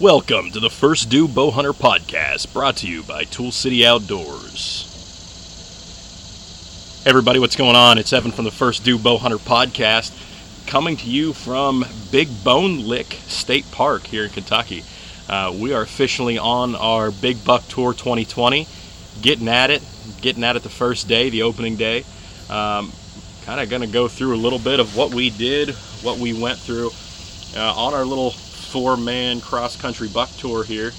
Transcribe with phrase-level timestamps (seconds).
[0.00, 4.84] Welcome to the First Due Bow Hunter podcast, brought to you by Tool City Outdoors.
[7.06, 7.96] Everybody, what's going on?
[7.96, 10.12] It's Evan from the First Due Bow Hunter podcast,
[10.66, 11.82] coming to you from
[12.12, 14.84] Big Bone Lick State Park here in Kentucky.
[15.30, 18.68] Uh, we are officially on our Big Buck Tour 2020,
[19.22, 19.82] getting at it,
[20.20, 22.04] getting at it the first day, the opening day.
[22.50, 22.92] Um,
[23.46, 25.70] kind of going to go through a little bit of what we did,
[26.02, 26.90] what we went through
[27.56, 28.34] uh, on our little
[28.76, 30.92] four-man cross-country buck tour here,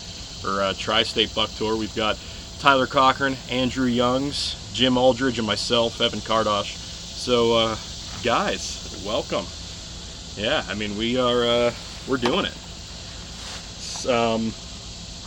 [0.44, 1.78] or uh, tri-state buck tour.
[1.78, 2.18] We've got
[2.58, 6.76] Tyler Cochran, Andrew Youngs, Jim Aldridge, and myself, Evan Kardosh.
[6.76, 7.78] So, uh,
[8.24, 9.46] guys, welcome.
[10.36, 11.74] Yeah, I mean we are uh,
[12.08, 14.10] we're doing it.
[14.10, 14.52] Um,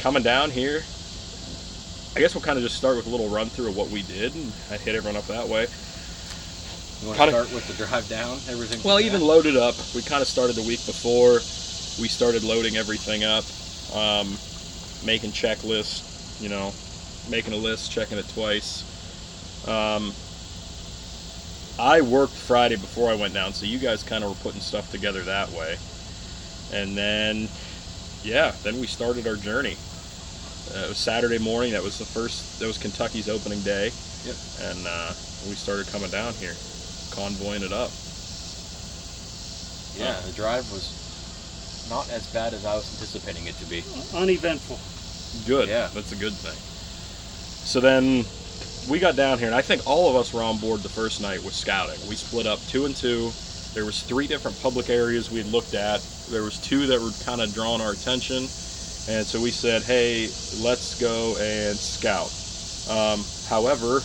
[0.00, 0.82] coming down here.
[2.16, 4.02] I guess we'll kind of just start with a little run through of what we
[4.02, 5.69] did, and I hit everyone up that way.
[7.00, 8.38] You want to start with the drive down?
[8.48, 8.80] Everything.
[8.82, 9.77] Well, even loaded up.
[9.94, 11.38] We kind of started the week before.
[12.00, 13.45] We started loading everything up,
[13.95, 14.28] um,
[15.04, 16.08] making checklists.
[16.41, 16.72] You know,
[17.28, 18.83] making a list, checking it twice.
[19.69, 20.14] Um,
[21.78, 24.91] I worked Friday before I went down, so you guys kind of were putting stuff
[24.91, 25.77] together that way.
[26.72, 27.48] And then,
[28.22, 29.77] yeah, then we started our journey.
[30.75, 31.72] Uh, it was Saturday morning.
[31.72, 32.58] That was the first.
[32.58, 33.92] That was Kentucky's opening day.
[34.25, 34.36] Yep.
[34.62, 35.12] And uh,
[35.47, 36.55] we started coming down here,
[37.12, 37.91] convoying it up.
[39.98, 41.00] Yeah, the drive was
[41.91, 43.83] not as bad as I was anticipating it to be.
[44.14, 44.78] uneventful.
[45.46, 45.69] Good.
[45.69, 45.88] Yeah.
[45.92, 46.56] That's a good thing.
[47.66, 48.24] So then
[48.88, 51.20] we got down here, and I think all of us were on board the first
[51.20, 51.98] night with scouting.
[52.08, 53.30] We split up two and two.
[53.74, 56.00] There was three different public areas we had looked at.
[56.30, 58.48] There was two that were kind of drawing our attention,
[59.08, 62.30] and so we said, "Hey, let's go and scout."
[62.88, 63.98] Um, however,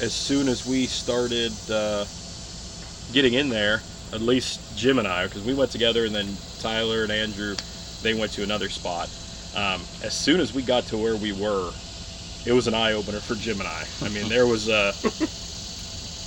[0.00, 2.04] as soon as we started uh,
[3.12, 3.80] getting in there,
[4.12, 6.26] at least Jim and I, because we went together, and then
[6.62, 7.56] Tyler and Andrew,
[8.02, 9.10] they went to another spot.
[9.56, 11.72] Um, as soon as we got to where we were,
[12.46, 13.84] it was an eye opener for Jim and I.
[14.00, 14.92] I mean, there was a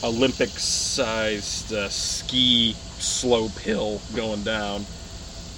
[0.06, 4.86] Olympic-sized uh, ski slope hill going down,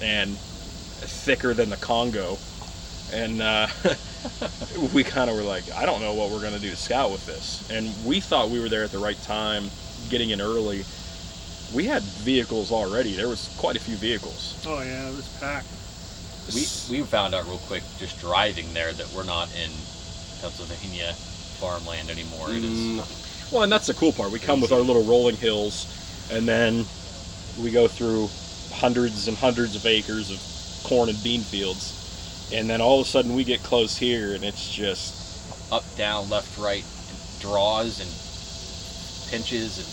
[0.00, 2.38] and thicker than the Congo,
[3.12, 3.66] and uh,
[4.94, 7.26] we kind of were like, I don't know what we're gonna do to scout with
[7.26, 7.68] this.
[7.70, 9.70] And we thought we were there at the right time,
[10.08, 10.84] getting in early.
[11.74, 13.14] We had vehicles already.
[13.14, 14.62] There was quite a few vehicles.
[14.66, 15.66] Oh yeah, it was packed.
[16.54, 19.70] We we found out real quick just driving there that we're not in
[20.40, 21.12] Pennsylvania
[21.60, 22.50] farmland anymore.
[22.50, 24.30] It is Mm, Well, and that's the cool part.
[24.32, 25.86] We come with our little rolling hills,
[26.30, 26.86] and then
[27.60, 28.28] we go through
[28.72, 33.10] hundreds and hundreds of acres of corn and bean fields, and then all of a
[33.10, 39.30] sudden we get close here, and it's just up, down, left, right, and draws and
[39.30, 39.86] pinches and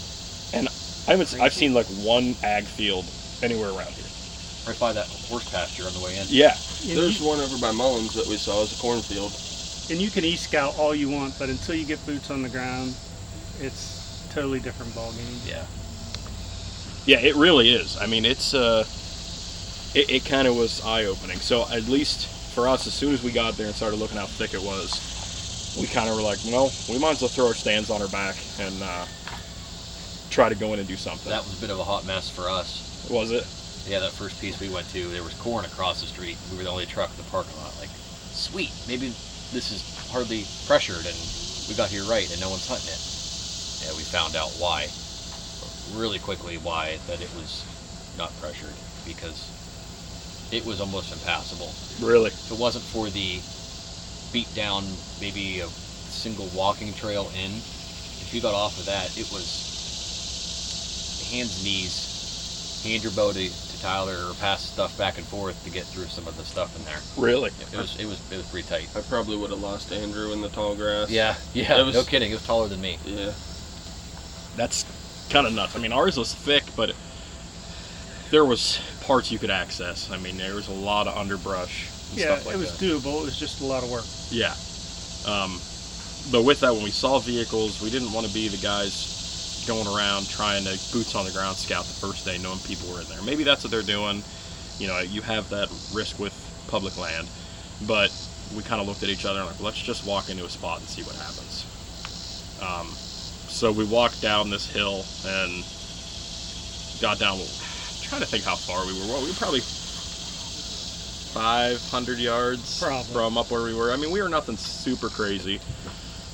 [1.08, 3.06] I haven't I've seen like one ag field
[3.44, 4.06] anywhere around here.
[4.68, 6.26] right by that horse pasture on the way in.
[6.30, 6.56] Yeah,
[6.88, 9.32] And There's you, one over by Mullins that we saw as a cornfield.
[9.92, 12.96] and you can e-scout all you want, but until you get boots on the ground,
[13.62, 15.48] it's totally different ballgame.
[15.48, 15.64] Yeah.
[17.06, 17.98] yeah, it really is.
[17.98, 18.84] I mean, it's uh,
[19.94, 21.38] it, it kind of was eye opening.
[21.38, 24.26] So at least for us, as soon as we got there and started looking how
[24.26, 27.54] thick it was, we kind of were like, well, we might as well throw our
[27.54, 29.06] stands on our back and uh,
[30.36, 31.30] try to go in and do something.
[31.30, 32.84] That was a bit of a hot mess for us.
[33.10, 33.46] was it?
[33.88, 36.36] Yeah, that first piece we went to, there was corn across the street.
[36.52, 37.72] We were the only truck in the parking lot.
[37.80, 37.90] Like,
[38.32, 39.14] sweet, maybe
[39.54, 39.82] this is
[40.12, 41.18] hardly pressured, and
[41.70, 43.00] we got here right, and no one's hunting it.
[43.86, 44.90] Yeah, we found out why,
[45.94, 47.64] really quickly, why that it was
[48.18, 48.74] not pressured
[49.08, 49.48] because
[50.52, 51.72] it was almost impassable.
[52.02, 52.32] Really?
[52.32, 53.40] If it wasn't for the
[54.34, 54.84] beat down,
[55.22, 55.70] maybe a
[56.10, 57.62] single walking trail in,
[58.20, 59.75] if you got off of that, it was
[61.32, 65.70] hands, knees, hand your bow to, to Tyler or pass stuff back and forth to
[65.70, 67.00] get through some of the stuff in there.
[67.18, 67.52] Really?
[67.72, 68.88] It was it was it was pretty tight.
[68.96, 71.10] I probably would have lost Andrew in the tall grass.
[71.10, 72.32] Yeah, yeah, It was- no kidding.
[72.32, 72.98] It was taller than me.
[73.06, 73.32] Yeah.
[74.56, 74.86] That's
[75.30, 75.76] kind of nuts.
[75.76, 76.94] I mean, ours was thick, but
[78.32, 80.10] there was parts you could access.
[80.12, 82.86] I mean, there was a lot of underbrush and Yeah, stuff like it was that.
[82.86, 83.22] doable.
[83.22, 84.06] It was just a lot of work.
[84.30, 84.54] Yeah.
[85.28, 85.60] Um,
[86.32, 88.92] but with that, when we saw vehicles, we didn't want to be the guys
[89.66, 93.02] going around trying to boots on the ground scout the first day, knowing people were
[93.02, 93.22] in there.
[93.22, 94.24] Maybe that's what they're doing.
[94.80, 96.34] You know, you have that risk with
[96.68, 97.28] public land,
[97.88, 98.12] but
[98.56, 100.80] we kind of looked at each other and like, let's just walk into a spot
[100.80, 101.66] and see what happens.
[102.62, 102.88] Um,
[103.50, 105.64] so we walked down this hill and
[107.02, 107.40] got down.
[107.40, 107.48] I'm
[108.02, 109.08] trying to think how far we were.
[109.08, 109.62] Well, we were probably
[111.36, 113.14] 500 yards Probably.
[113.14, 113.92] from up where we were.
[113.92, 115.60] I mean, we were nothing super crazy.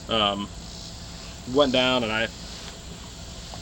[0.10, 0.48] Um,
[1.54, 2.28] went down and I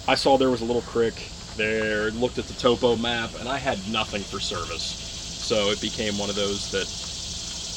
[0.10, 2.10] I saw there was a little creek there.
[2.10, 4.98] Looked at the topo map and I had nothing for service,
[5.38, 6.88] so it became one of those that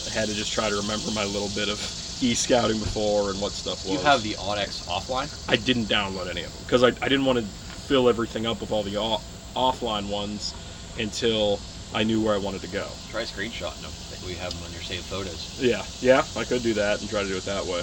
[0.06, 1.78] I had to just try to remember my little bit of
[2.22, 3.92] e scouting before and what stuff was.
[3.92, 5.28] You have the onX offline?
[5.46, 8.62] I didn't download any of them because I, I didn't want to fill everything up
[8.62, 9.22] with all the off,
[9.54, 10.54] offline ones
[10.98, 11.60] until
[11.92, 12.88] I knew where I wanted to go.
[13.10, 13.92] Try screenshotting them.
[14.10, 15.60] Like we have them on your saved photos.
[15.60, 17.82] Yeah, yeah, I could do that and try to do it that way.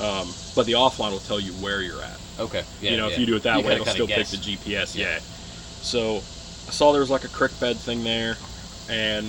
[0.00, 2.17] Um, but the offline will tell you where you're at.
[2.38, 2.62] Okay.
[2.80, 3.14] Yeah, you know, yeah.
[3.14, 4.30] if you do it that You way, it'll still guess.
[4.30, 4.94] pick the GPS.
[4.94, 5.14] Yeah.
[5.14, 5.18] Yeah.
[5.18, 8.36] So I saw there was like a creek bed thing there,
[8.88, 9.26] and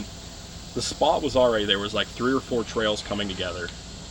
[0.76, 3.68] the spot was already there was like three or four trails coming together.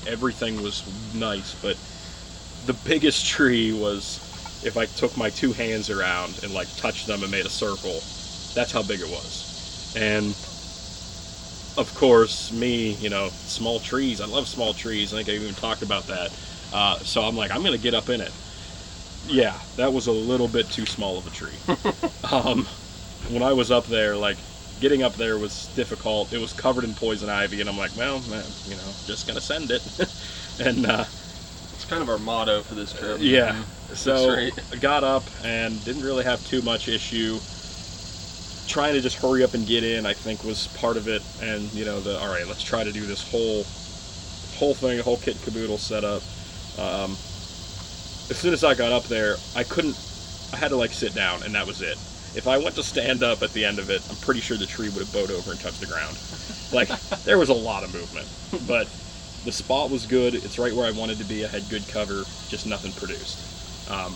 [0.07, 0.83] Everything was
[1.15, 1.77] nice, but
[2.67, 4.21] the biggest tree was
[4.65, 8.01] if I took my two hands around and like touched them and made a circle.
[8.55, 10.35] That's how big it was, and
[11.79, 14.21] of course, me, you know, small trees.
[14.21, 15.15] I love small trees.
[15.15, 16.37] I think I even talked about that.
[16.73, 18.33] Uh, so I'm like, I'm gonna get up in it.
[19.29, 21.63] Yeah, that was a little bit too small of a tree.
[22.25, 22.69] um,
[23.29, 24.45] when I was up there, like
[24.79, 26.33] getting up there was difficult.
[26.33, 29.41] It was covered in poison ivy, and I'm like, well, eh, you know, just gonna
[29.41, 29.87] send it.
[30.59, 31.07] and uh,
[31.73, 33.21] It's kind of our motto for this trip.
[33.21, 33.55] yeah,
[33.93, 34.53] so right.
[34.73, 37.43] I got up and didn't really have too much issue.
[38.67, 41.27] Trying to just hurry up and get in, I think, was part of it.
[41.39, 43.71] And you know, the all right, let's try to do this whole
[44.55, 46.27] whole thing, whole kit and caboodle setup.
[46.77, 47.21] Um,
[48.31, 49.97] as soon as I got up there, I couldn't.
[50.53, 51.97] I had to like sit down, and that was it.
[52.35, 54.67] If I went to stand up at the end of it, I'm pretty sure the
[54.67, 56.17] tree would have bowed over and touched the ground.
[56.73, 56.89] Like
[57.25, 58.29] there was a lot of movement,
[58.67, 58.89] but
[59.45, 60.35] the spot was good.
[60.35, 61.45] It's right where I wanted to be.
[61.45, 63.91] I had good cover, just nothing produced.
[63.91, 64.15] Um,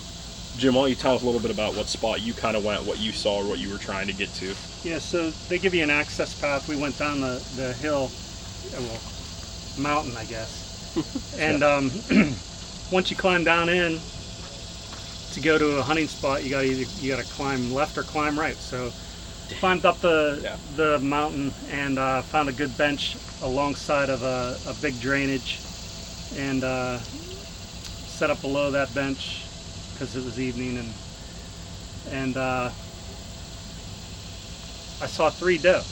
[0.58, 2.64] Jim, why don't you tell us a little bit about what spot you kind of
[2.64, 4.54] went, what you saw, or what you were trying to get to?
[4.84, 6.68] Yeah, so they give you an access path.
[6.68, 8.10] We went down the, the hill,
[8.76, 9.00] uh, well,
[9.78, 11.34] mountain, I guess.
[11.38, 11.90] and um,
[12.92, 14.00] once you climb down in,
[15.30, 18.02] to go to a hunting spot, you got either you got to climb left or
[18.04, 18.60] climb right.
[18.60, 18.92] So
[19.58, 20.56] climbed up the Yeah.
[20.76, 25.60] the mountain and uh, found a good bench alongside of a, a big drainage,
[26.36, 27.00] and uh,
[28.06, 29.44] set up below that bench
[29.94, 30.94] because it was evening and
[32.12, 32.70] and uh,
[35.00, 35.84] I saw three doe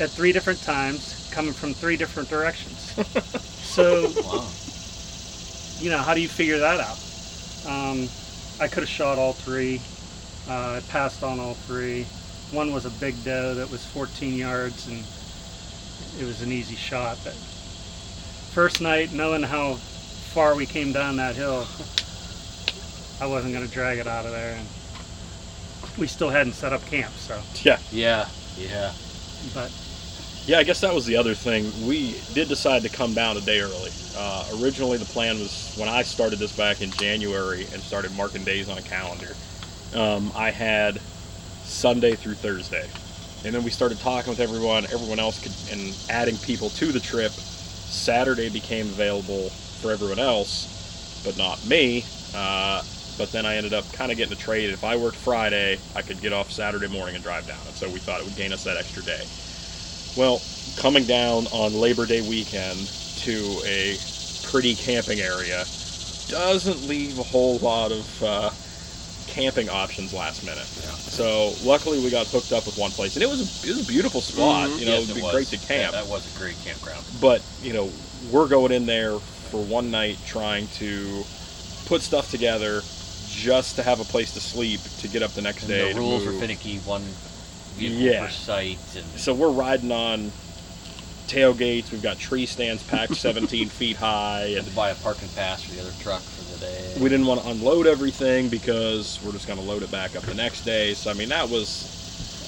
[0.00, 2.94] at three different times coming from three different directions.
[3.62, 4.52] so, Wow.
[5.84, 6.98] You know, how do you figure that out?
[7.68, 8.08] Um,
[8.58, 9.82] I could have shot all three.
[10.48, 12.04] Uh, I passed on all three.
[12.52, 14.96] One was a big doe that was 14 yards and
[16.18, 17.18] it was an easy shot.
[17.22, 21.66] But first night, knowing how far we came down that hill,
[23.20, 24.56] I wasn't going to drag it out of there.
[24.56, 24.66] And
[25.98, 27.38] we still hadn't set up camp, so.
[27.62, 28.26] Yeah, Yeah.
[28.56, 28.90] Yeah.
[29.52, 29.70] But
[30.46, 30.58] yeah.
[30.58, 31.86] I guess that was the other thing.
[31.86, 33.92] We did decide to come down a day early.
[34.14, 38.44] Uh, originally, the plan was when I started this back in January and started marking
[38.44, 39.38] days on a calendar.
[39.92, 41.02] Um, I had
[41.62, 42.92] Sunday through Thursday,
[43.44, 44.86] and then we started talking with everyone.
[44.92, 47.40] Everyone else could, and adding people to the trip.
[47.86, 50.70] Saturday became available for everyone else,
[51.22, 52.08] but not me.
[52.34, 52.82] Uh,
[53.16, 54.70] but then I ended up kind of getting a trade.
[54.70, 57.66] If I worked Friday, I could get off Saturday morning and drive down.
[57.68, 59.30] And so we thought it would gain us that extra day.
[60.16, 60.40] Well,
[60.76, 62.78] coming down on Labor Day weekend
[63.18, 63.96] to a
[64.44, 65.64] pretty camping area
[66.28, 68.50] doesn't leave a whole lot of uh,
[69.26, 70.64] camping options last minute.
[70.64, 73.88] So luckily we got hooked up with one place, and it was a, it was
[73.88, 74.70] a beautiful spot.
[74.70, 74.78] Mhm.
[74.78, 75.32] You know, Yes, it'd be was.
[75.32, 77.04] great to Yeah, camp that was a great campground.
[77.20, 77.90] but you know
[78.30, 79.18] we're going in there
[79.50, 81.24] for one night trying to
[81.86, 82.82] put stuff together
[83.28, 85.98] just to have a place to sleep to get up the next And day the
[85.98, 86.78] rules are finicky.
[86.78, 87.02] One
[87.76, 88.28] Yeah.
[88.28, 90.32] site, and so we're riding on
[91.26, 95.28] tailgates we've got tree stands packed 17 feet high had and to buy a parking
[95.30, 96.94] pass for the other truck for the day.
[96.98, 100.22] we didn't want to unload everything because we're just going to load it back up
[100.26, 101.88] the next day so i mean that was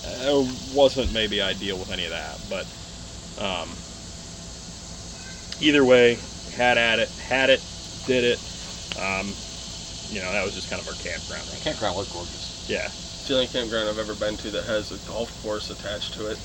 [0.05, 2.67] uh, wasn't maybe ideal with any of that but
[3.39, 3.77] um,
[5.61, 6.19] either way
[6.53, 7.63] had at it had it
[8.05, 8.41] did it
[8.97, 9.35] um,
[10.11, 12.53] you know that was just kind of our campground right campground was gorgeous.
[12.69, 12.91] yeah
[13.27, 16.31] It's the only campground I've ever been to that has a golf course attached to
[16.31, 16.39] it.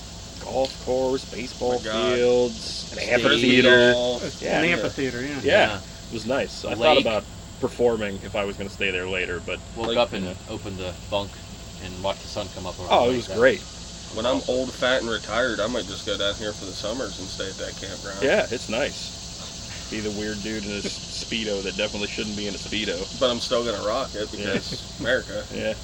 [0.43, 2.15] golf course baseball Oh my God.
[2.15, 3.13] fields an Stadium.
[3.21, 4.41] amphitheater Golf.
[4.41, 5.39] Yeah, an amphitheater, yeah.
[5.43, 7.05] yeah, it was nice i A thought lake.
[7.05, 7.23] about
[7.59, 10.77] performing if i was going to stay there later but Woke Like- up and opened
[10.79, 11.29] the bunk
[11.85, 12.79] and watched the sun come up.
[12.79, 13.15] Over oh it lake.
[13.17, 13.61] was That- great
[14.15, 17.19] When I'm old, fat, and retired, I might just go down here for the summers
[17.19, 18.23] and stay at that campground.
[18.23, 19.87] Yeah, it's nice.
[19.91, 22.97] Be the weird dude in his speedo that definitely shouldn't be in a speedo.
[23.19, 25.43] But I'm still gonna rock it because America.
[25.53, 25.75] Yeah.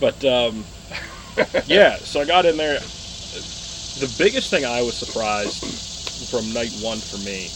[0.00, 0.68] But um,
[1.66, 2.80] yeah, so I got in there.
[3.96, 5.66] The biggest thing I was surprised
[6.26, 7.54] from night one for me,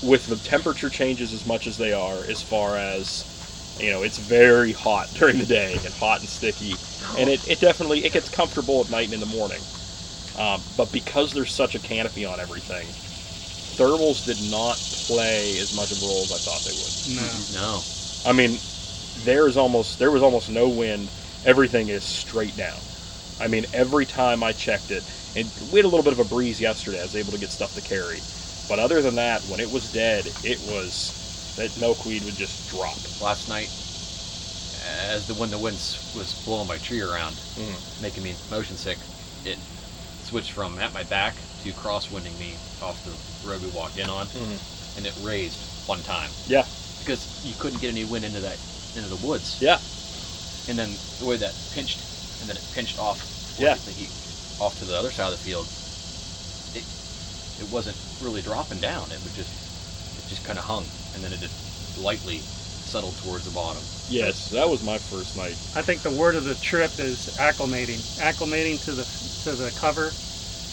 [0.00, 3.26] with the temperature changes as much as they are, as far as
[3.78, 6.80] you know, it's very hot during the day and hot and sticky,
[7.14, 9.66] and it, it definitely it gets comfortable at night and in the morning.
[10.34, 12.94] Um, but because there's such a canopy on everything,
[13.76, 16.92] thermals did not play as much of a role as I thought they would.
[17.06, 17.44] No.
[17.50, 17.84] No.
[18.24, 18.60] I mean,
[19.24, 21.12] there is almost there was almost no wind.
[21.44, 22.88] Everything is straight down.
[23.40, 26.24] I mean, every time I checked it, and we had a little bit of a
[26.24, 27.00] breeze yesterday.
[27.00, 28.24] I was able to get stuff to carry,
[28.68, 31.14] but other than that, when it was dead, it was
[31.56, 33.08] that milkweed would just drop.
[33.20, 33.72] Last night,
[34.82, 37.80] as the when the wind was blowing my tree around, Mm.
[38.00, 38.98] making me motion sick,
[39.44, 39.58] it
[40.20, 44.28] switched from at my back to crosswinding me off the road we walked in on,
[44.28, 44.60] Mhm.
[44.96, 46.66] and it raised one time Yeah,
[46.98, 48.58] because you couldn't get any wind into that
[48.98, 49.58] into the woods.
[49.60, 49.80] yeah,
[50.68, 52.06] And then the way that pinched,
[52.40, 53.28] and then it pinched off.
[53.58, 53.78] Yeah.
[53.84, 54.14] The heat
[54.60, 55.70] off to the other side of the field.
[56.74, 56.86] It
[57.58, 59.12] it wasn't really dropping down.
[59.12, 59.56] It was just
[60.16, 61.58] it just kind of hung, and then it just
[61.96, 62.48] lightly
[62.84, 63.90] settled towards the bottom.
[64.08, 64.48] yes.
[64.50, 65.60] That was my first night.
[65.74, 68.06] I think the word of the trip is acclimating.
[68.18, 69.08] Acclimating to the
[69.40, 70.18] to the cover,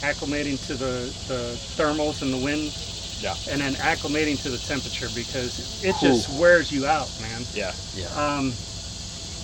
[0.04, 2.80] acclimating to the, the thermals and the wind,
[3.22, 7.46] Yeah, and then acclimating to the temperature because it just wears you out, man.
[7.54, 7.72] yeah.
[7.96, 8.08] Yeah.
[8.38, 8.52] Um,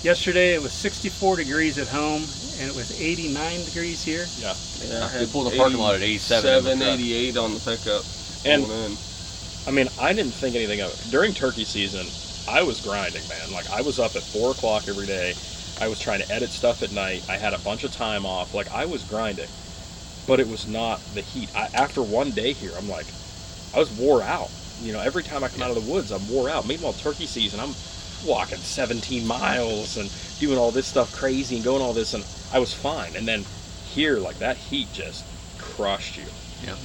[0.04, 2.24] yesterday it was 64 degrees at home
[2.60, 4.28] and it was 89 degrees here.
[4.38, 4.56] Yeah.
[4.84, 6.94] Yeah, I We pulled the parking lot at 87 in the 87, truck.
[7.00, 8.06] 88 on the pickup.
[8.46, 8.98] And- pulling in.
[9.68, 11.12] I mean, I didn't think anything of it.
[11.12, 12.08] During turkey season,
[12.48, 13.52] I was grinding, man.
[13.52, 15.36] Like, I was up at 4 o'clock every day.
[15.78, 17.24] I was trying to edit stuff at night.
[17.30, 18.56] I had a bunch of time off.
[18.56, 19.50] Like, I was grinding.
[20.26, 21.52] But it was not the heat.
[21.54, 23.14] I, after one day here, I'm like,
[23.74, 24.50] I was wore out.
[24.82, 26.68] You know, every time I come out of the woods, I'm wore out.
[26.68, 27.74] Meanwhile, turkey season, I'm
[28.28, 30.10] walking 17 miles and
[30.40, 33.16] doing all this stuff crazy and going all this, and I was fine.
[33.16, 33.44] And then
[33.86, 35.24] here, like, that heat just
[35.60, 36.24] crushed you.
[36.66, 36.76] yeah.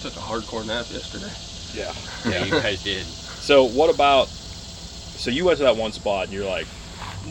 [0.00, 1.32] Took a hardcore nap yesterday.
[1.78, 1.92] Yeah.
[2.24, 3.04] Yeah, you guys did.
[3.04, 4.28] So what about?
[4.28, 6.66] So you went to that one spot and you're like,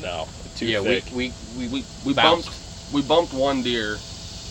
[0.02, 1.06] no, too yeah, thick.
[1.14, 2.48] we we We we Bounced.
[2.50, 3.92] bumped we bumped one deer.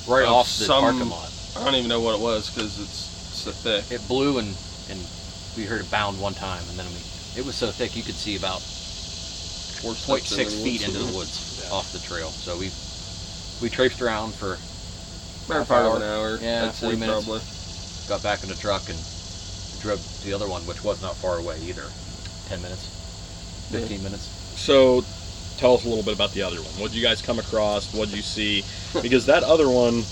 [0.08, 1.30] right Of off the some- parking lot.
[1.58, 3.09] I don't even know what it was because it's
[3.40, 3.90] so thick.
[3.90, 4.48] It blew and
[4.90, 4.98] and
[5.56, 8.14] we heard it bound one time, and then we it was so thick you could
[8.16, 8.60] see about
[9.80, 11.70] Four 0.6 in feet into the woods Yeah.
[11.72, 12.28] off the trail.
[12.28, 12.70] So we
[13.62, 14.58] we traipsed around for
[15.48, 15.96] Better Half part of hour.
[15.96, 16.38] an hour.
[16.40, 17.24] Yeah, I'd 40 minutes.
[17.24, 17.40] probably.
[18.08, 18.98] got back in the truck and
[19.80, 21.84] drove to the other one, which was not far away either.
[22.46, 22.86] Ten minutes,
[23.70, 24.26] fifteen minutes.
[24.60, 25.02] So
[25.56, 26.72] tell us a little bit about the other one.
[26.78, 27.92] What did you guys come across?
[27.94, 28.64] What did you see?
[29.02, 30.04] Because that other one,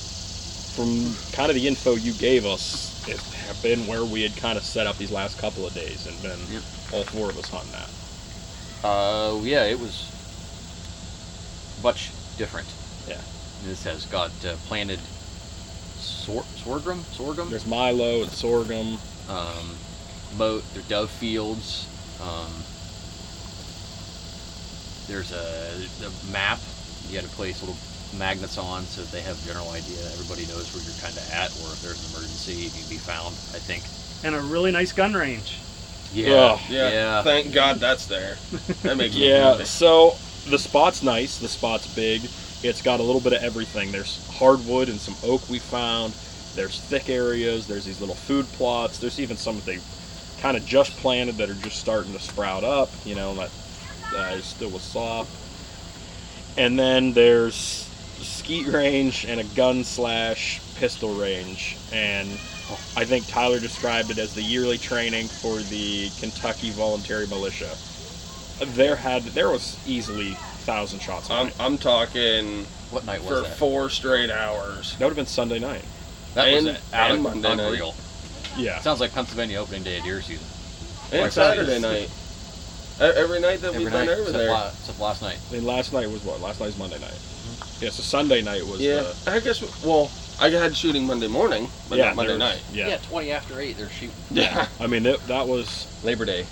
[0.78, 3.18] from kind of the info you gave us, it
[3.48, 6.14] have been where we had kind of set up these last couple of days and
[6.22, 6.62] been Yep.
[6.92, 8.86] all four of us hunting that.
[8.86, 10.06] Uh, yeah, it was
[11.82, 12.68] much different.
[13.08, 13.20] Yeah.
[13.64, 15.00] This has got uh, planted
[15.98, 18.98] sor- sorghum, sorghum, There's Milo and sorghum.
[19.28, 19.74] um,
[20.36, 21.88] moat, there are dove fields.
[22.22, 22.52] Um,
[25.08, 26.60] there's a, a map.
[27.08, 27.76] You had to place little
[28.16, 29.98] magnets on so that they have a general idea.
[30.12, 32.96] Everybody knows where you're kind of at, or if there's an emergency, you can be
[32.98, 33.34] found.
[33.54, 33.84] I think.
[34.24, 35.58] And a really nice gun range.
[36.12, 36.32] Yeah.
[36.34, 36.60] Ugh.
[36.70, 36.90] Yeah.
[36.90, 37.22] Yeah.
[37.22, 38.36] Thank God that's there.
[38.82, 39.64] That makes Yeah, happy.
[39.64, 40.16] so
[40.48, 41.38] the spot's nice.
[41.38, 42.22] The spot's big.
[42.62, 43.92] It's got a little bit of everything.
[43.92, 46.14] There's hardwood and some oak we found.
[46.56, 47.66] There's thick areas.
[47.68, 48.98] There's these little food plots.
[48.98, 49.78] There's even some that they
[50.40, 52.90] kind of just planted that are just starting to sprout up.
[53.04, 53.50] You know, that
[54.14, 55.30] uh, is still was soft.
[56.56, 57.87] And then there's a
[58.24, 61.76] skeet range and a gun slash pistol range.
[61.92, 62.28] And
[62.96, 67.70] I think Tyler described it as the yearly training for the Kentucky Voluntary Militia.
[68.74, 70.30] There had there was easily
[70.66, 71.30] thousand shots.
[71.30, 71.50] a I'm.
[71.60, 73.36] I'm talking What night was that?
[73.42, 73.56] for that?
[73.58, 74.92] four straight hours.
[74.96, 75.84] That would have been Sunday night.
[76.34, 77.66] That was and- out and of Monday night.
[77.66, 77.94] unreal.
[78.56, 78.80] Yeah.
[78.80, 80.44] Sounds like Pennsylvania opening day of deer season.
[81.12, 82.10] And Like Saturday night.
[83.00, 84.50] Every night that Every we've night been over except, there.
[84.50, 85.38] la- except last night.
[85.52, 86.40] And last night was what?
[86.40, 87.14] Last night's Monday night.
[87.80, 89.84] Yeah, so Sunday night was Yeah, the I guess.
[89.84, 92.62] Well, I had shooting Monday morning, but yeah not Monday was- night.
[92.72, 92.88] Yeah.
[92.88, 94.14] yeah, twenty after eight, they're shooting.
[94.30, 94.66] Yeah.
[94.80, 96.46] I mean it, that was Labor Day.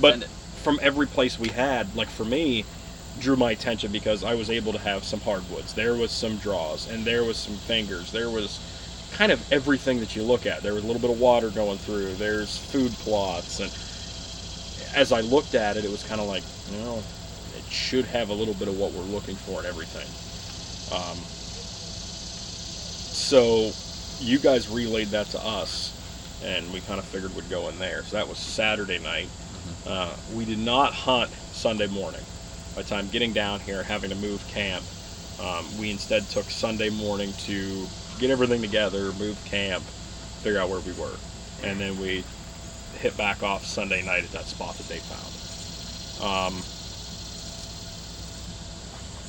[0.00, 0.24] but
[0.62, 2.64] from every place we had, like for me,
[3.18, 5.74] drew my attention because I was able to have some hardwoods.
[5.74, 8.12] There was some draws, and there was some fingers.
[8.12, 8.58] There was
[9.12, 10.62] kind of everything that you look at.
[10.62, 12.14] There was a little bit of water going through.
[12.14, 13.70] There's food plots, and
[14.96, 17.02] as I looked at it, it was kind of like, you know,
[17.56, 20.06] it should have a little bit of what we're looking for and everything.
[20.92, 21.16] Um,
[23.12, 23.72] so
[24.20, 25.92] you guys relayed that to us,
[26.44, 28.02] and we kind of figured we'd go in there.
[28.02, 29.28] So that was Saturday night.
[29.86, 32.20] Uh, we did not hunt Sunday morning.
[32.74, 34.84] By the time getting down here, having to move camp,
[35.40, 37.86] um, we instead took Sunday morning to
[38.18, 39.82] get everything together, move camp,
[40.42, 41.16] figure out where we were,
[41.62, 42.24] and then we
[42.98, 45.30] hit back off Sunday night at that spot that they found.
[46.22, 46.62] Um,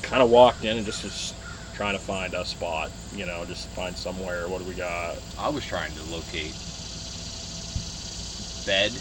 [0.02, 1.34] kind of walked in and just was
[1.74, 2.90] trying to find a spot.
[3.14, 4.48] You know, just find somewhere.
[4.48, 5.18] What do we got?
[5.38, 6.54] I was trying to locate
[8.66, 8.92] bed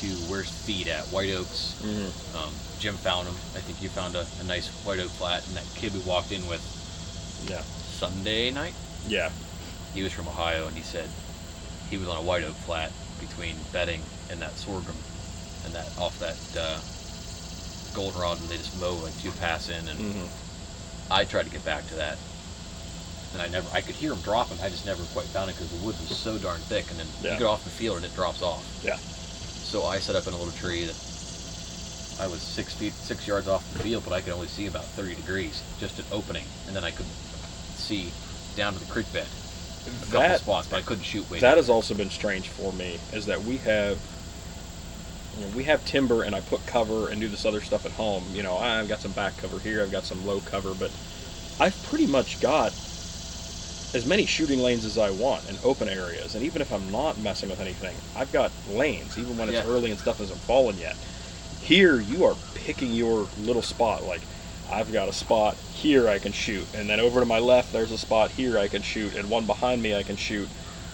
[0.00, 1.74] to where's feed at White Oaks.
[1.82, 2.36] Mm-hmm.
[2.36, 3.36] Um, Jim found them.
[3.54, 6.32] I think you found a, a nice White Oak flat, and that kid we walked
[6.32, 6.60] in with
[7.48, 8.74] Yeah, Sunday night.
[9.08, 9.30] yeah,
[9.94, 11.08] He was from Ohio, and he said
[11.90, 12.90] he was on a White Oak flat
[13.20, 14.96] between bedding and that sorghum,
[15.64, 16.78] and that off that uh,
[17.94, 20.26] goldenrod, and they just mow like two pass in, and hmm
[21.12, 22.16] I tried to get back to that,
[23.34, 24.58] and I never, I could hear him dropping.
[24.60, 27.06] I just never quite found it because the wood was so darn thick, and then
[27.22, 27.34] Yeah.
[27.34, 28.64] you get off the field and it drops off.
[28.82, 28.96] Yeah.
[28.96, 30.96] So I set up in a little tree that
[32.20, 34.84] I was six feet, six yards off the field, but I could only see about
[34.84, 37.06] 30 degrees, just an opening, and then I could
[37.76, 38.10] see
[38.56, 39.26] down to the creek bed.
[39.86, 41.56] A couple That- spots, but I couldn't shoot way that down.
[41.58, 42.98] has also been strange for me.
[43.12, 43.98] Is that we have.
[45.38, 47.92] You know, we have timber, and I put cover and do this other stuff at
[47.92, 48.34] home.
[48.34, 50.90] You know, I've got some back cover here, I've got some low cover, but
[51.58, 52.72] I've pretty much got
[53.94, 56.34] as many shooting lanes as I want and open areas.
[56.34, 59.66] And even if I'm not messing with anything, I've got lanes, even when it's Yeah.
[59.66, 60.96] early and stuff hasn't fallen yet.
[61.60, 64.04] Here, you are picking your little spot.
[64.04, 64.22] Like,
[64.70, 67.92] I've got a spot here I can shoot, and then over to my left, there's
[67.92, 70.48] a spot here I can shoot, and one behind me I can shoot,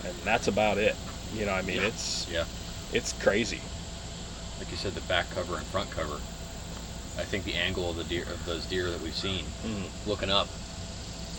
[0.04, 0.97] and that's about it.
[1.33, 1.88] You know, I mean, Yeah.
[1.88, 2.45] it's Yeah.
[2.92, 3.61] it's crazy.
[4.59, 6.17] Like you said, the back cover and front cover.
[7.21, 10.07] I think the angle of the deer of those deer that we've seen, Mhm.
[10.07, 10.49] looking up,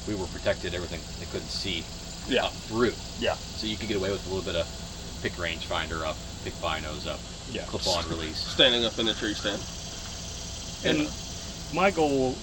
[0.07, 0.73] we were protected.
[0.73, 1.83] Everything they couldn't see
[2.27, 4.67] Yeah, up through, yeah, so you could get away with a little bit of
[5.23, 7.19] pick range finder up, pick binos up,
[7.51, 7.63] yeah.
[7.65, 8.37] clip on release.
[8.37, 9.61] Standing up in a tree stand.
[10.85, 11.09] And
[11.73, 12.35] my goal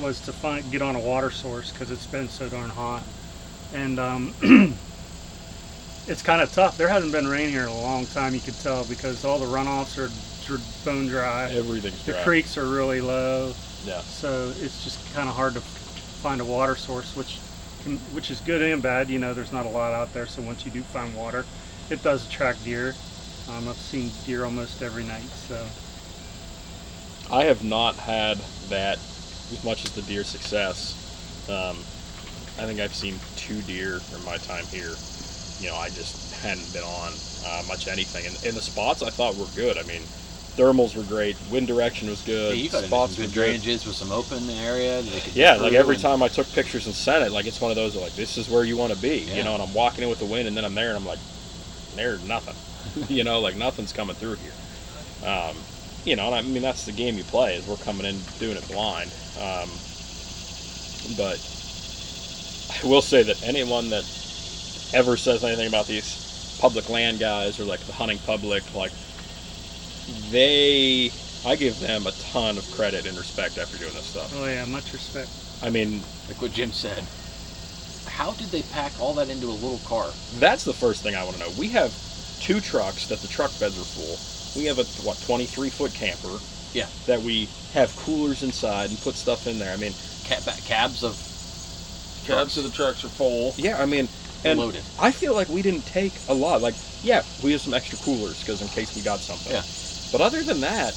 [0.00, 3.02] was to find get on a water source because it's been so darn hot,
[3.74, 4.34] and um,
[6.06, 6.76] it's kind of tough.
[6.76, 8.34] There hasn't been rain here in a long time.
[8.34, 10.10] You could tell because all the runoffs are
[10.84, 11.50] bone dry.
[11.50, 12.06] Everything's dry.
[12.06, 12.24] The dry.
[12.24, 16.76] creeks are really low, Yeah, so it's just kind of hard to find a water
[16.76, 17.38] source, which
[17.82, 19.08] can, which is good and bad.
[19.08, 21.44] You know, there's not a lot out there, so once you do find water,
[21.90, 22.94] it does attract deer.
[23.48, 25.66] Um, I've seen deer almost every night, so
[27.30, 28.38] I have not had
[28.68, 31.00] that as much as the deer success.
[31.48, 31.76] Um,
[32.56, 34.94] I think I've seen two deer in my time here.
[35.60, 37.12] You know, I just hadn't been on
[37.46, 39.78] uh, much anything, and, and the spots I thought were good.
[39.78, 40.02] I mean,
[40.56, 44.10] thermals were great, wind direction was Yeah, good, got spots were good drainages with some
[44.12, 45.02] open area.
[45.02, 47.46] That they could Yeah, like every and- time I took pictures and sent it, like
[47.46, 49.36] it's one of those like this is where you want to be, Yeah.
[49.36, 49.54] you know.
[49.54, 51.20] And I'm walking in with the wind, and then I'm there, and I'm like,
[51.94, 52.54] there's nothing,
[53.08, 55.28] you know, like nothing's coming through here.
[55.28, 55.56] Um,
[56.04, 58.56] you know, and I mean that's the game you play is we're coming in doing
[58.56, 59.10] it blind.
[59.40, 59.70] Um,
[61.16, 61.38] but
[62.82, 64.04] I will say that anyone that
[64.94, 66.22] ever says anything about these
[66.58, 68.94] public land guys or like the hunting public, like
[70.06, 74.32] they, I give them a ton of credit and respect after doing this stuff.
[74.32, 75.32] oh yeah, much respect.
[75.62, 77.10] I mean, like what Jim said.
[78.06, 80.18] How did they pack all that into a little car?
[80.30, 81.50] That's the first thing I want to know.
[81.50, 81.98] We have
[82.40, 84.22] two trucks that the truck beds are full.
[84.54, 86.44] We have a what 23 foot camper.
[86.72, 86.90] Yeah.
[87.06, 89.72] That we have coolers inside and put stuff in there.
[89.72, 91.18] I mean, Cab, cabs of
[92.24, 93.54] Cabs of the trucks are full.
[93.58, 93.80] yeah.
[93.82, 94.08] I mean,
[94.44, 94.82] and loaded.
[95.00, 96.62] I feel like we didn't take a lot.
[96.62, 99.52] Like, yeah, we have some extra coolers because in case we got something.
[99.52, 99.62] Yeah.
[100.12, 100.92] But other than that,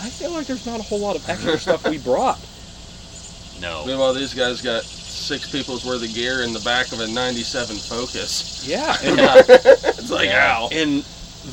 [0.00, 2.38] I feel like there's not a whole lot of extra stuff we brought.
[3.60, 3.84] No.
[3.86, 7.76] Meanwhile, these guys got six people's worth of gear in the back of a 97
[7.76, 8.66] Focus.
[8.68, 8.96] Yeah.
[9.04, 9.42] And, Yeah.
[9.46, 10.56] It's like, Yeah.
[10.58, 10.68] ow.
[10.72, 11.02] and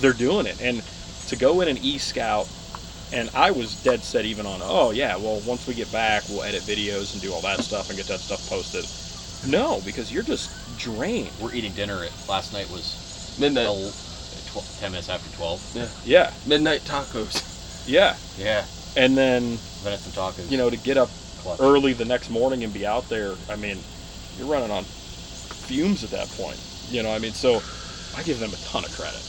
[0.01, 0.59] they're doing it.
[0.61, 0.81] And
[1.27, 2.49] to go in an e scout,
[3.13, 6.43] and I was dead set even on, oh yeah, well once we get back, we'll
[6.43, 8.85] edit videos and do all that stuff and get that stuff posted.
[9.51, 11.29] No, because you're just drained.
[11.41, 13.65] We're eating dinner at last night was Midnight.
[13.65, 15.61] el- tw- ten minutes after twelve.
[16.05, 17.83] Yeah, Midnight tacos.
[17.87, 18.15] yeah.
[18.37, 18.65] Yeah.
[18.97, 20.49] And then Venison tacos.
[20.51, 21.09] you know to get up
[21.41, 21.59] clutch.
[21.61, 23.33] early the next morning and be out there.
[23.49, 23.77] I mean,
[24.37, 26.59] you're running on fumes at that point.
[26.89, 27.61] You know, I mean, so
[28.17, 29.21] I give them a ton of credit.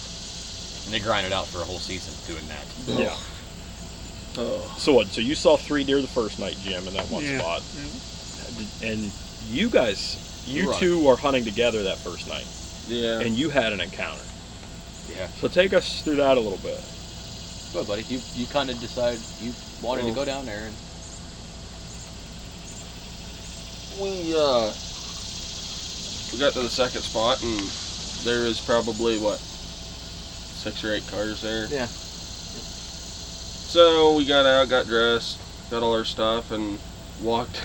[0.84, 2.66] And they grind it out for a whole season doing that.
[3.00, 3.16] Yeah.
[4.38, 4.74] Oh.
[4.78, 5.06] So what?
[5.08, 7.38] So you saw three deer the first night, Jim, in that one Yeah.
[7.38, 7.62] spot.
[8.82, 8.90] Yeah.
[8.90, 9.12] and
[9.48, 10.80] you guys, you Right.
[10.80, 12.46] two are hunting together that first night,
[12.88, 13.20] Yeah.
[13.20, 14.22] and you had an encounter.
[15.16, 15.28] Yeah.
[15.40, 16.80] So take us through that a little bit.
[17.72, 18.02] Good, buddy.
[18.08, 19.52] You you kind of decided you
[19.82, 20.74] wanted to go down there and
[24.00, 24.72] we uh
[26.32, 27.60] we got to the second spot and
[28.24, 31.66] there is probably what six or eight cars there.
[31.70, 31.86] yeah.
[31.86, 35.38] So we got out, got dressed,
[35.70, 36.78] got all our stuff, and
[37.22, 37.60] walked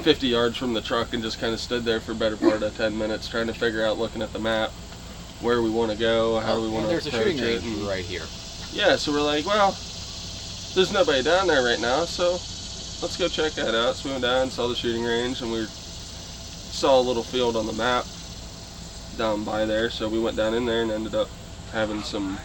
[0.00, 2.62] 50 yards from the truck and just kind of stood there for a better part
[2.62, 4.70] of 10 minutes trying to figure out, looking at the map,
[5.40, 7.64] where we want to go, how do we want to Oh, There's a shooting range
[7.64, 8.22] and- right here.
[8.72, 9.72] Yeah, so we're like, well,
[10.74, 12.32] there's nobody down there right now, so
[13.02, 13.96] let's go check that out.
[13.96, 17.66] So we went down, saw the shooting range, and we saw a little field on
[17.66, 18.06] the map
[19.18, 21.28] down by there, so we went down in there and ended up
[21.70, 22.38] having some.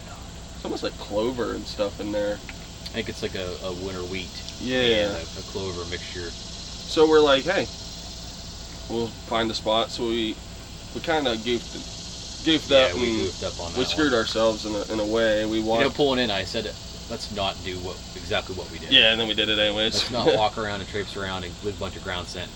[0.54, 2.34] It's almost like clover and stuff in there.
[2.34, 4.28] I think it's like a, a winter wheat.
[4.60, 5.08] Yeah.
[5.16, 6.28] a, a clover mixture.
[6.88, 7.66] So we're like, hey,
[8.90, 9.90] we'll find a spot.
[9.90, 10.34] So we
[10.94, 14.18] we kind of goofed goofed Yeah, up we goofed up on that we screwed one.
[14.20, 15.44] ourselves in a, in a way.
[15.44, 15.96] We You know, walked.
[15.96, 16.64] pulling in, I said,
[17.10, 18.90] let's not do what exactly what we did.
[18.90, 19.94] yeah, and then we did it anyways.
[19.94, 22.50] Let's not walk around and traipse around and with a bunch of ground scent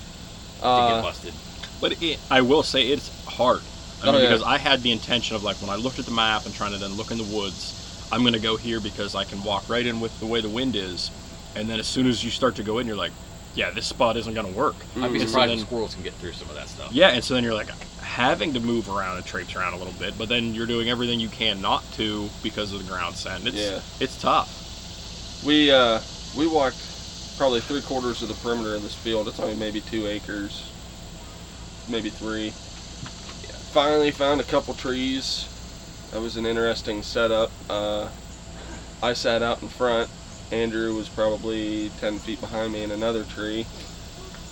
[0.61, 1.35] to Uh, get busted.
[1.81, 3.61] But it, I will say it's hard.
[4.03, 4.21] I Oh, yeah.
[4.31, 6.73] because I had the intention of like when I looked at the map and trying
[6.73, 9.87] to then look in the woods, I'm gonna go here because I can walk right
[9.87, 11.11] in with the way the wind is,
[11.55, 13.13] and then as soon as you start to go in, you're like,
[13.55, 14.75] yeah, this spot isn't gonna work.
[15.01, 15.29] I'd be Mhm.
[15.29, 16.89] so then- if squirrels can get through some of that stuff.
[16.93, 17.69] Yeah, and so then you're like
[18.01, 21.19] having to move around and traipse around a little bit, but then you're doing everything
[21.21, 23.47] you can not to because of the ground scent.
[23.47, 23.81] It's Yeah.
[24.01, 24.59] it's tough.
[25.45, 25.99] we uh,
[26.37, 26.77] we walked
[27.37, 29.27] probably three quarters of the perimeter of this field.
[29.29, 30.63] It's only maybe two acres,
[31.89, 32.53] maybe three.
[33.73, 35.47] Finally found a couple trees.
[36.13, 37.51] That was an interesting setup.
[37.71, 38.09] Uh,
[39.03, 40.09] I sat out in front.
[40.53, 43.67] Andrew was probably 10 feet behind me in another tree.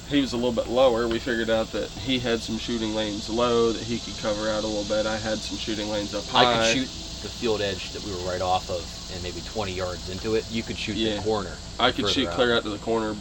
[0.09, 1.07] He was a little bit lower.
[1.07, 4.65] We figured out that he had some shooting lanes low that he could cover out
[4.65, 5.07] a little bit.
[5.07, 6.51] I had some shooting lanes up high.
[6.51, 6.89] I could shoot
[7.23, 8.81] the field edge that we were right off of,
[9.15, 10.51] and maybe 20 yards into it.
[10.51, 11.17] You could shoot Yeah.
[11.17, 11.53] the corner.
[11.79, 12.35] I could shoot out.
[12.35, 13.15] clear out to the corner,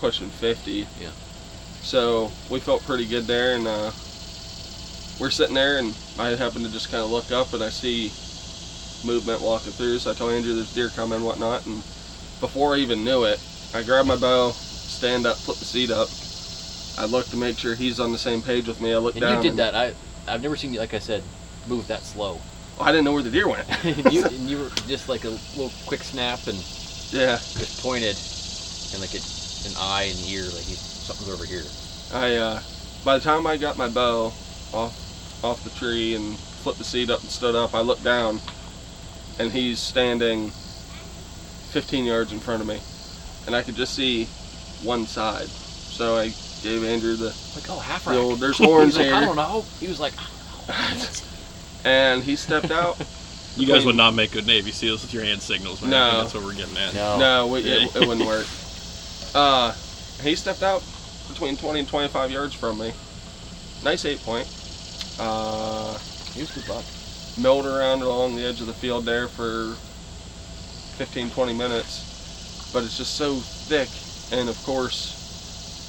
[0.00, 0.88] pushing 50.
[1.00, 1.10] Yeah.
[1.82, 3.90] So we felt pretty good there, and uh,
[5.20, 8.10] we're sitting there, and I happen to just kind of look up, and I see
[9.06, 9.98] movement walking through.
[9.98, 11.82] So I tell Andrew there's deer coming, and whatnot, and
[12.40, 13.40] before I even knew it,
[13.72, 16.10] I grab my bow, stand up, flip the seat up.
[16.96, 18.92] I look to make sure he's on the same page with me.
[18.92, 19.36] I look And down.
[19.36, 19.74] you did and- that.
[19.74, 19.94] I
[20.26, 21.24] I've never seen you, like I said,
[21.66, 22.40] move that slow.
[22.78, 23.66] I didn't know where the deer went.
[23.84, 26.64] and, you, and you were just like a little quick snap and
[27.10, 27.40] yeah.
[27.56, 28.16] just pointed,
[28.92, 29.22] and like it,
[29.64, 31.70] an eye and ear, like he, something's over here.
[32.10, 32.62] I uh,
[33.02, 34.34] by the time I got my bow
[34.72, 34.94] off
[35.42, 38.40] off the tree and flipped the seat up and stood up, I looked down,
[39.38, 40.52] and he's standing
[41.74, 42.78] 15 yards in front of me,
[43.48, 44.26] and I could just see
[44.84, 45.48] one side.
[45.48, 46.28] So I
[46.62, 48.18] gave Andrew the, Like oh, half the rack.
[48.20, 49.64] old, there's horns was like, I here, don't know.
[49.80, 50.12] He was like,
[51.84, 52.96] and he stepped out.
[53.56, 55.94] You guys would not make good Navy SEAls with your hand signals, man.
[55.94, 56.20] I think No.
[56.22, 56.92] that's what we're getting at.
[56.92, 57.18] no.
[57.20, 58.44] No, we, it, it wouldn't work.
[59.32, 59.70] Uh,
[60.24, 60.82] he stepped out
[61.28, 62.92] between 20 and 25 yards from me.
[63.84, 64.48] Nice eight point.
[65.20, 65.96] Uh,
[66.34, 66.84] He was a good buck.
[67.38, 69.76] milled around along the edge of the field there for
[70.94, 72.06] 15 20 minutes
[72.72, 74.04] but it's just so thick.
[74.30, 75.18] And of course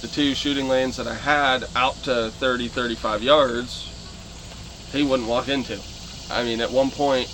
[0.02, 3.94] the two shooting lanes that i had out to 30 35 yards
[4.92, 5.84] he wouldn't walk into.
[6.30, 7.30] I mean at one point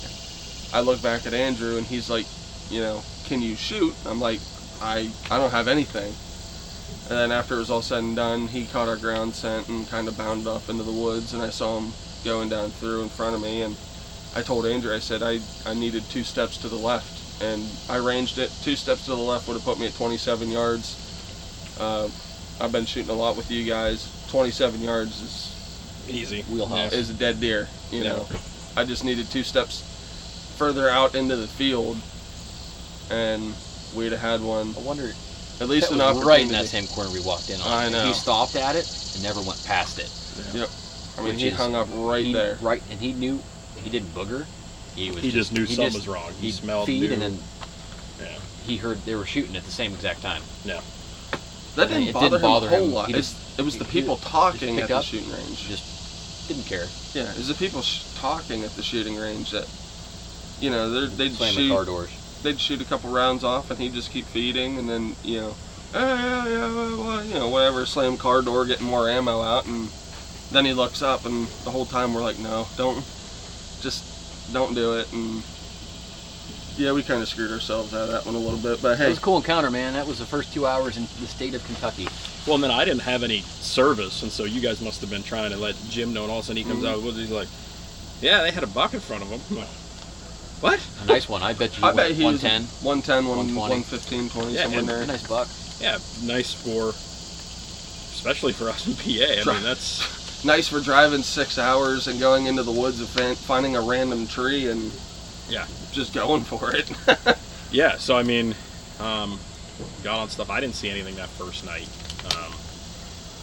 [0.72, 2.28] i look back at andrew and he's like
[2.68, 3.96] you know can you shoot?
[4.06, 4.42] I'm like
[4.80, 6.16] i i don't have anything.
[7.06, 9.88] And then after it was all said and done he caught our ground scent and
[9.88, 13.10] kind of bounded off into the woods and i saw him going down through in
[13.10, 13.78] front of me and
[14.34, 17.96] I told Andrew, I said I, I needed two steps to the left, and I
[17.96, 18.50] ranged it.
[18.62, 21.76] Two steps to the left would have put me at 27 yards.
[21.80, 22.08] Uh,
[22.60, 24.08] I've been shooting a lot with you guys.
[24.30, 25.48] 27 yards is
[26.08, 26.42] Easy.
[26.42, 26.92] Wheelhouse.
[26.92, 27.68] is a dead deer.
[27.90, 28.08] You Yeah.
[28.14, 28.28] know,
[28.76, 29.82] I just needed two steps
[30.56, 31.96] further out into the field,
[33.10, 33.54] and
[33.94, 35.12] we'd have had one I wonder.
[35.60, 36.28] at least that an was opportunity.
[36.28, 37.68] right in that same corner we walked in on.
[37.68, 38.06] I know.
[38.06, 40.10] He stopped at it and never went past it.
[41.18, 42.58] I mean, which he is- hung up right He- there.
[42.60, 43.42] Right, and he knew
[43.82, 44.46] he didn't booger.
[44.94, 45.22] He was.
[45.22, 46.32] He just knew he something just- was wrong.
[46.40, 47.12] He He smelled, feed, knew.
[47.14, 47.38] and then
[48.20, 48.38] Yeah.
[48.66, 50.42] he heard they were shooting at the same exact time.
[50.64, 50.80] Yeah.
[51.76, 53.08] That didn't It bother didn't him a whole lot.
[53.08, 55.66] He It's, just- it was the people just talking pick at the up, shooting range.
[55.68, 56.86] Just didn't care.
[57.14, 59.66] Yeah, it's the people sh- talking at the shooting range that,
[60.60, 62.10] you know, they're- they'd Slamming shoot, car doors.
[62.42, 65.54] they'd shoot a couple rounds off, and he'd just keep feeding, and then you know,
[65.94, 69.64] "Eh, yeah, yeah, well, well," you know, whatever, slam car door, getting more ammo out,
[69.66, 69.88] and
[70.50, 73.02] then he looks up, and the whole time we're like, no, don't,
[73.80, 74.04] just
[74.52, 75.42] don't do it, and
[76.76, 79.06] yeah, we kind of screwed ourselves out of that one a little bit, but hey,
[79.06, 79.92] It was a cool encounter, man.
[79.92, 82.08] That was the first two hours in the state of Kentucky.
[82.46, 85.22] Well, and then I didn't have any service, and so you guys must have been
[85.22, 86.88] trying to let Jim know, and all of a sudden he comes Mhm.
[86.88, 87.48] out he's like,
[88.20, 89.68] "Yeah, they had a buck in front of them." Like,
[90.60, 90.80] what?
[91.02, 91.42] A nice one.
[91.42, 92.62] I bet you I went bet he 110.
[92.82, 95.02] 110, 120, 115, 20, Yeah, somewhere there.
[95.02, 95.48] A nice buck.
[95.80, 96.90] Yeah, nice for,
[98.14, 99.40] especially for us in PA.
[99.50, 100.02] I mean, that's
[100.44, 104.68] nice for driving six hours and going into the woods and finding a random tree
[104.68, 104.90] and
[105.48, 105.66] Yeah.
[105.92, 106.90] just going for it.
[107.70, 107.96] yeah.
[107.98, 108.54] So I mean,
[109.00, 109.38] um,
[110.02, 110.50] got on stuff.
[110.50, 111.88] I didn't see anything that first night,
[112.36, 112.52] um,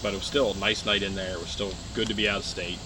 [0.01, 1.33] but it was still a nice night in there.
[1.33, 2.79] It was still good to be out of state.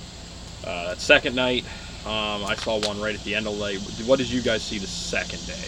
[0.66, 1.66] Uh, that second night,
[2.06, 3.78] um, I saw one right at the end of the day.
[4.06, 5.68] What did you guys see the second day?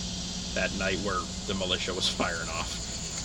[0.55, 2.81] That night where the militia was firing off.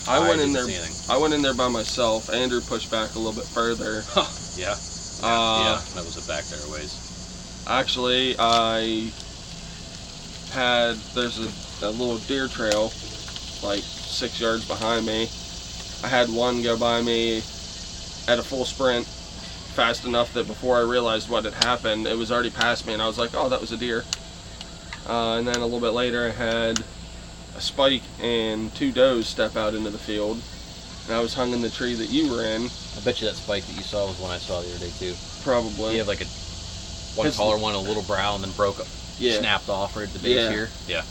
[0.09, 0.65] I went in there.
[1.09, 2.29] I went in there by myself.
[2.33, 4.03] Andrew pushed back a little bit further.
[4.57, 4.75] Yeah.
[5.23, 7.63] Uh, yeah, that was a back there a ways.
[7.67, 9.11] Actually, I
[10.51, 12.91] had there's a, a little deer trail
[13.63, 15.29] like six yards behind me.
[16.03, 17.37] I had one go by me
[18.27, 22.31] at a full sprint, fast enough that before I realized what had happened, it was
[22.31, 24.03] already past me, and I was like, "Oh, that was a deer."
[25.07, 26.83] Uh, and then a little bit later, I had
[27.55, 30.41] a spike and two does step out into the field,
[31.05, 33.35] and I was hung in the tree that you were in, I bet you that
[33.35, 35.15] spike that you saw was one I saw the other day too.
[35.41, 35.93] probably.
[35.93, 36.25] You have like a
[37.15, 39.39] one collar one, a little brow, and then broke up, Yeah.
[39.39, 40.49] snapped off right at the base Yeah.
[40.49, 40.69] here.
[40.87, 41.01] Yeah,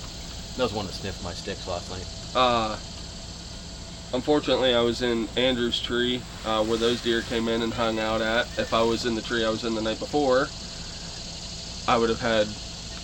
[0.57, 2.07] that was one that sniffed my sticks last night.
[2.35, 2.77] Uh,
[4.13, 8.21] unfortunately, I was in Andrew's tree uh, where those deer came in and hung out
[8.23, 8.47] at.
[8.59, 10.49] If I was in the tree I was in the night before,
[11.89, 12.49] I would have had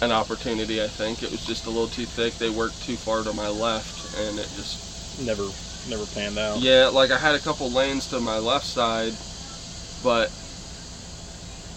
[0.01, 0.83] an opportunity.
[0.83, 2.39] I think it was just a little too thick.
[2.39, 4.79] They worked too far to my left, and it just
[5.19, 5.49] Never,
[5.89, 6.59] never panned out.
[6.59, 6.89] yeah.
[6.89, 9.13] Like I had a couple lanes to my left side,
[10.03, 10.31] but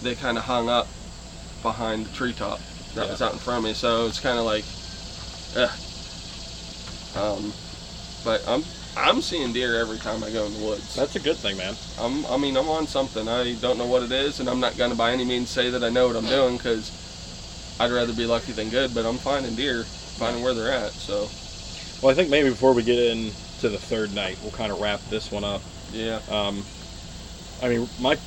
[0.02, 0.88] they kind of hung up
[1.62, 2.58] behind the treetop
[2.94, 3.10] that Yeah.
[3.12, 3.74] was out in front of me.
[3.74, 4.64] So it's kind of like,
[5.56, 5.68] eh.
[7.20, 7.52] Um,
[8.24, 8.64] but I'm
[8.96, 10.94] I'm seeing deer every time I go in the woods.
[10.94, 11.74] That's a good thing, man.
[11.98, 13.28] I'm I mean I'm on something.
[13.28, 15.84] I don't know what it is, and I'm not gonna by any means say that
[15.84, 16.90] I know what I'm doing because
[17.78, 18.94] I'd rather be lucky than good.
[18.94, 20.92] But I'm finding deer, finding where they're at.
[20.92, 21.28] So
[22.02, 22.98] Well, I think maybe before we get
[23.62, 25.62] into the third night, we'll kind of wrap this one up.
[25.92, 26.64] yeah, Um,
[27.62, 28.18] I mean, my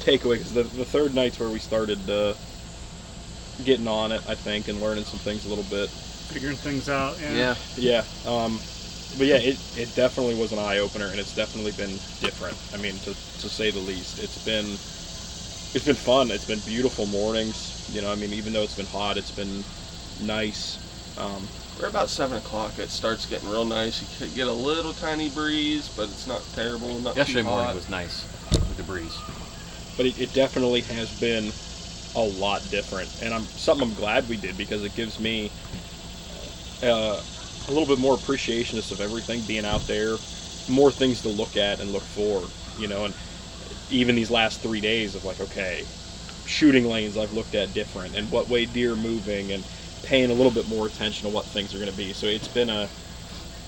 [0.00, 2.34] takeaway is the, the third night's where we started uh,
[3.62, 5.90] getting on it, I think, and learning some things a little bit.
[6.28, 7.20] Figuring things out.
[7.20, 7.34] Yeah.
[7.34, 8.04] Yeah, Yeah.
[8.24, 8.60] Um,
[9.16, 12.58] but yeah, it, it definitely was an eye opener, and it's definitely been different.
[12.72, 14.78] I mean, to, to say the least, it's been
[15.74, 16.30] it's been fun.
[16.30, 17.76] It's been beautiful mornings.
[17.88, 19.66] You know, I mean, even though it's been hot, it's been
[20.16, 20.80] nice.
[21.16, 21.50] Um,
[21.80, 22.78] we're about seven o'clock.
[22.78, 24.02] It starts getting real nice.
[24.02, 27.00] You could get a little tiny breeze, but it's not terrible.
[27.00, 28.26] Not yesterday too morning was nice
[28.68, 29.18] with the breeze.
[29.96, 31.52] but it, it definitely has been
[32.14, 35.52] a lot different, and I'm something I'm glad we did because it gives me
[36.82, 37.20] uh,
[37.68, 40.18] a little bit more appreciation of everything being out there,
[40.66, 43.14] more things to look at and look for, you know, and
[43.88, 45.86] even these last three days of like, okay,
[46.44, 49.64] shooting lanes I've looked at different, and what way deer moving, and
[50.10, 52.12] paying a little bit more attention to what things are going to be.
[52.12, 52.90] So it's been a,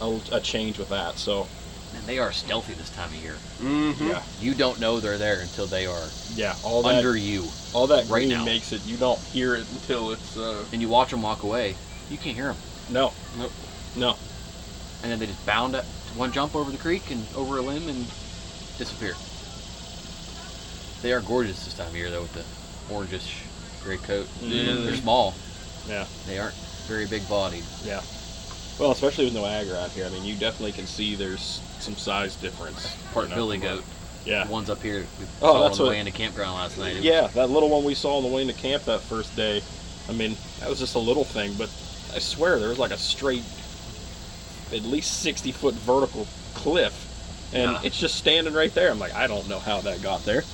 [0.01, 1.17] a a change with that.
[1.19, 1.49] So
[1.95, 3.39] And they are stealthy this time of year.
[3.61, 4.09] Mhm.
[4.09, 7.87] yeah, You don't know they're there until they are yeah, all that under you, all
[7.87, 8.45] that right green now.
[8.45, 11.77] makes it you don't hear it until it's uh, and you watch them walk away.
[12.09, 13.53] You can't hear them, no, Nope.
[13.95, 14.19] no.
[15.03, 17.63] and then they just bound up to one jump over the creek and over a
[17.63, 18.11] limb and
[18.79, 19.17] disappear.
[21.03, 22.45] They are gorgeous this time of year, though, with the
[22.89, 23.43] orangish
[23.81, 24.29] gray coat.
[24.41, 24.77] Yeah.
[24.85, 25.35] They're small.
[25.89, 26.07] Yeah.
[26.27, 26.55] They aren't
[26.87, 27.65] very big bodied.
[27.85, 28.01] Yeah.
[28.79, 30.07] Well, especially with no agar out here.
[30.07, 32.95] I mean, you definitely can see there's some size difference.
[33.13, 33.85] Part you billy goat.
[34.25, 34.45] Yeah.
[34.45, 36.79] The ones up here we Oh, saw that's on the what- way into campground last
[36.79, 36.93] night.
[36.93, 39.35] It was- Yeah, that little one we saw on the way into camp that first
[39.37, 39.63] day.
[40.09, 41.69] I mean, that was just a little thing, but
[42.15, 43.45] I swear there was like a straight,
[44.73, 47.81] at least 60 foot vertical cliff, and Yeah.
[47.85, 48.91] it's just standing right there.
[48.91, 50.45] I'm like, I don't know how that got there.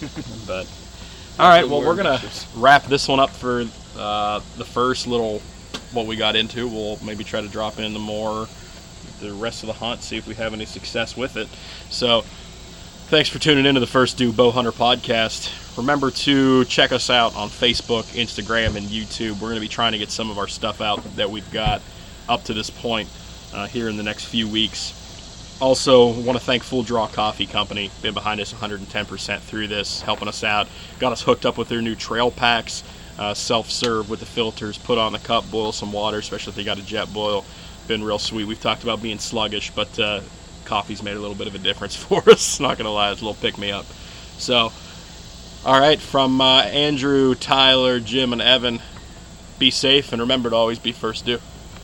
[0.46, 0.66] but
[1.38, 2.22] all right, well, we're gonna
[2.54, 5.40] wrap this one up for uh, the first little
[5.92, 6.68] what we got into.
[6.68, 8.48] We'll maybe try to drop in the more
[9.20, 11.48] the rest of the hunt, see if we have any success with it.
[11.90, 12.22] So,
[13.06, 15.76] thanks for tuning into the first Due Bow Hunter podcast.
[15.76, 19.32] Remember to check us out on Facebook, Instagram, and YouTube.
[19.32, 21.82] We're going to be trying to get some of our stuff out that we've got
[22.28, 23.08] up to this point
[23.52, 25.00] uh, here in the next few weeks.
[25.60, 27.90] Also, want to thank Full Draw Coffee Company.
[28.02, 30.68] Been behind us 110% through this, helping us out.
[30.98, 32.82] Got us hooked up with their new trail packs,
[33.18, 34.78] uh, self-serve with the filters.
[34.78, 37.44] Put on the cup, boil some water, especially if you got a Jetboil.
[37.86, 38.46] Been real sweet.
[38.46, 40.20] We've talked about being sluggish, but uh,
[40.64, 42.60] coffee's made a little bit of a difference for us.
[42.60, 43.86] Not gonna lie, it's a little pick me up.
[44.38, 44.72] So,
[45.64, 48.80] all right, from uh, Andrew, Tyler, Jim, and Evan.
[49.56, 51.38] Be safe and remember to always be first due.